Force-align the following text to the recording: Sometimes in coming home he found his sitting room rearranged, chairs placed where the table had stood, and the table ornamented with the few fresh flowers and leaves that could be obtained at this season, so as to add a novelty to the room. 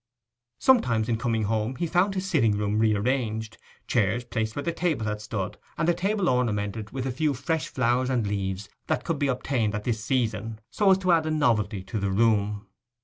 Sometimes 0.57 1.07
in 1.07 1.17
coming 1.19 1.43
home 1.43 1.75
he 1.75 1.85
found 1.85 2.15
his 2.15 2.27
sitting 2.27 2.53
room 2.57 2.79
rearranged, 2.79 3.59
chairs 3.85 4.23
placed 4.23 4.55
where 4.55 4.63
the 4.63 4.71
table 4.73 5.05
had 5.05 5.21
stood, 5.21 5.59
and 5.77 5.87
the 5.87 5.93
table 5.93 6.27
ornamented 6.27 6.89
with 6.89 7.03
the 7.03 7.11
few 7.11 7.35
fresh 7.35 7.67
flowers 7.67 8.09
and 8.09 8.25
leaves 8.25 8.67
that 8.87 9.03
could 9.03 9.19
be 9.19 9.27
obtained 9.27 9.75
at 9.75 9.83
this 9.83 10.03
season, 10.03 10.59
so 10.71 10.89
as 10.89 10.97
to 10.97 11.11
add 11.11 11.27
a 11.27 11.29
novelty 11.29 11.83
to 11.83 11.99
the 11.99 12.09
room. 12.09 12.65